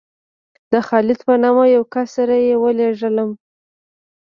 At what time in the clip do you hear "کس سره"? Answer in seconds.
1.93-2.35